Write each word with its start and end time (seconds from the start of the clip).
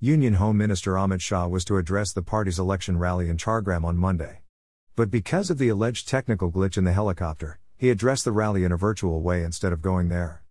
Union 0.00 0.34
Home 0.34 0.56
Minister 0.56 0.92
Amit 0.92 1.20
Shah 1.20 1.48
was 1.48 1.64
to 1.64 1.76
address 1.76 2.12
the 2.12 2.22
party's 2.22 2.60
election 2.60 3.00
rally 3.00 3.28
in 3.28 3.36
Jhargram 3.36 3.84
on 3.84 3.96
Monday. 3.96 4.42
But 4.94 5.10
because 5.10 5.50
of 5.50 5.58
the 5.58 5.70
alleged 5.70 6.06
technical 6.06 6.52
glitch 6.52 6.78
in 6.78 6.84
the 6.84 6.92
helicopter, 6.92 7.58
he 7.76 7.90
addressed 7.90 8.24
the 8.24 8.30
rally 8.30 8.62
in 8.62 8.70
a 8.70 8.76
virtual 8.76 9.22
way 9.22 9.42
instead 9.42 9.72
of 9.72 9.82
going 9.82 10.08
there. 10.08 10.44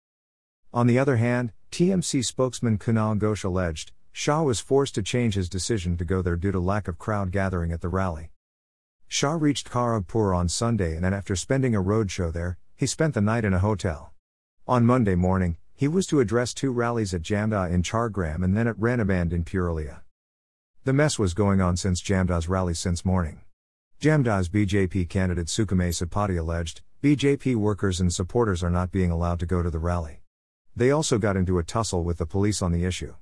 On 0.74 0.86
the 0.86 1.00
other 1.00 1.16
hand, 1.16 1.54
TMC 1.72 2.26
spokesman 2.26 2.78
Kunal 2.78 3.18
Ghosh 3.18 3.46
alleged, 3.46 3.94
Shah 4.12 4.44
was 4.44 4.60
forced 4.60 4.96
to 4.96 5.02
change 5.02 5.36
his 5.36 5.48
decision 5.48 5.96
to 5.96 6.04
go 6.04 6.22
there 6.22 6.36
due 6.36 6.52
to 6.52 6.60
lack 6.60 6.90
of 6.90 7.00
crowd 7.00 7.32
gathering 7.32 7.72
at 7.72 7.80
the 7.80 7.88
rally. 7.88 8.32
Shah 9.08 9.38
reached 9.40 9.72
Kharagpur 9.72 10.36
on 10.36 10.50
Sunday 10.50 10.94
and 10.94 11.06
then 11.06 11.14
after 11.14 11.38
spending 11.38 11.74
a 11.74 11.82
roadshow 11.82 12.34
there, 12.34 12.58
he 12.76 12.86
spent 12.86 13.14
the 13.14 13.22
night 13.22 13.46
in 13.46 13.54
a 13.54 13.60
hotel. 13.60 14.12
On 14.68 14.86
Monday 14.86 15.16
morning, 15.16 15.56
he 15.78 15.88
was 15.88 16.08
to 16.08 16.20
address 16.20 16.56
two 16.56 16.72
rallies 16.72 17.14
at 17.14 17.22
Jamda 17.22 17.72
in 17.72 17.84
Jhargram 17.84 18.44
and 18.44 18.58
then 18.58 18.68
at 18.68 18.80
Ranaband 18.80 19.32
in 19.32 19.44
Purulia. 19.44 20.02
The 20.86 20.92
mess 20.92 21.20
was 21.20 21.36
going 21.36 21.62
on 21.62 21.78
since 21.78 22.02
Jamda's 22.02 22.50
rally 22.50 22.74
since 22.74 23.06
morning. 23.06 23.42
Jamda's 24.02 24.50
BJP 24.50 25.08
candidate 25.08 25.46
Sukhamay 25.46 25.90
Satpathy 25.90 26.40
alleged, 26.40 26.82
BJP 27.04 27.56
workers 27.58 28.00
and 28.00 28.12
supporters 28.12 28.64
are 28.64 28.72
not 28.72 28.92
being 28.92 29.12
allowed 29.12 29.40
to 29.40 29.46
go 29.46 29.62
to 29.62 29.70
the 29.70 29.78
rally. 29.78 30.24
They 30.76 30.90
also 30.90 31.20
got 31.20 31.38
into 31.38 31.60
a 31.60 31.64
tussle 31.64 32.04
with 32.04 32.18
the 32.18 32.26
police 32.26 32.64
on 32.64 32.72
the 32.72 32.84
issue. 32.84 33.14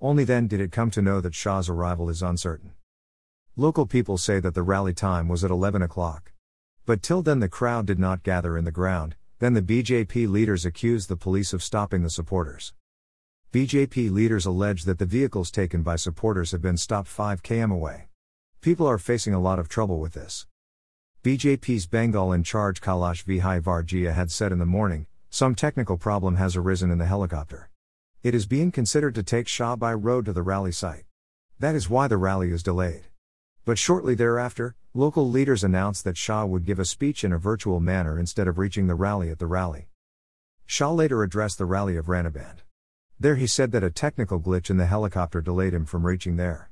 Only 0.00 0.24
then 0.24 0.48
did 0.48 0.60
it 0.60 0.72
come 0.72 0.90
to 0.90 1.02
know 1.02 1.20
that 1.20 1.36
Shah's 1.36 1.68
arrival 1.68 2.10
is 2.10 2.20
uncertain. 2.20 2.72
Local 3.54 3.86
people 3.86 4.18
say 4.18 4.40
that 4.40 4.54
the 4.54 4.64
rally 4.64 4.92
time 4.92 5.28
was 5.28 5.44
at 5.44 5.52
11 5.52 5.82
o'clock. 5.82 6.32
But 6.84 7.00
till 7.00 7.22
then 7.22 7.38
the 7.38 7.48
crowd 7.48 7.86
did 7.86 8.00
not 8.00 8.24
gather 8.24 8.58
in 8.58 8.64
the 8.64 8.72
ground, 8.72 9.14
then 9.42 9.54
the 9.54 9.60
BJP 9.60 10.28
leaders 10.28 10.64
accused 10.64 11.08
the 11.08 11.16
police 11.16 11.52
of 11.52 11.64
stopping 11.64 12.04
the 12.04 12.10
supporters. 12.10 12.74
BJP 13.52 14.08
leaders 14.08 14.46
allege 14.46 14.84
that 14.84 15.00
the 15.00 15.04
vehicles 15.04 15.50
taken 15.50 15.82
by 15.82 15.96
supporters 15.96 16.52
have 16.52 16.62
been 16.62 16.76
stopped 16.76 17.08
5 17.08 17.42
km 17.42 17.72
away. 17.72 18.06
People 18.60 18.86
are 18.86 18.98
facing 18.98 19.34
a 19.34 19.40
lot 19.40 19.58
of 19.58 19.68
trouble 19.68 19.98
with 19.98 20.12
this. 20.12 20.46
BJP's 21.24 21.88
Bengal 21.88 22.32
in 22.32 22.44
charge 22.44 22.80
Kailash 22.80 23.24
Vijayvargiya 23.24 24.14
had 24.14 24.30
said 24.30 24.52
in 24.52 24.60
the 24.60 24.64
morning, 24.64 25.08
some 25.28 25.56
technical 25.56 25.96
problem 25.96 26.36
has 26.36 26.54
arisen 26.54 26.92
in 26.92 26.98
the 26.98 27.06
helicopter. 27.06 27.68
It 28.22 28.36
is 28.36 28.46
being 28.46 28.70
considered 28.70 29.16
to 29.16 29.24
take 29.24 29.48
Shah 29.48 29.74
by 29.74 29.92
road 29.92 30.26
to 30.26 30.32
the 30.32 30.42
rally 30.42 30.70
site. 30.70 31.06
That 31.58 31.74
is 31.74 31.90
why 31.90 32.06
the 32.06 32.16
rally 32.16 32.52
is 32.52 32.62
delayed. 32.62 33.08
But 33.64 33.78
shortly 33.78 34.16
thereafter, 34.16 34.74
local 34.92 35.30
leaders 35.30 35.62
announced 35.62 36.02
that 36.02 36.16
Shah 36.16 36.44
would 36.44 36.64
give 36.64 36.80
a 36.80 36.84
speech 36.84 37.22
in 37.22 37.32
a 37.32 37.38
virtual 37.38 37.78
manner 37.78 38.18
instead 38.18 38.48
of 38.48 38.58
reaching 38.58 38.88
the 38.88 38.96
rally 38.96 39.30
at 39.30 39.38
the 39.38 39.46
rally. 39.46 39.86
Shah 40.66 40.90
later 40.90 41.22
addressed 41.22 41.58
the 41.58 41.64
rally 41.64 41.96
of 41.96 42.06
Ranaband. 42.06 42.62
There 43.20 43.36
he 43.36 43.46
said 43.46 43.70
that 43.70 43.84
a 43.84 43.90
technical 43.90 44.40
glitch 44.40 44.68
in 44.68 44.78
the 44.78 44.86
helicopter 44.86 45.40
delayed 45.40 45.74
him 45.74 45.84
from 45.84 46.04
reaching 46.04 46.36
there. 46.36 46.70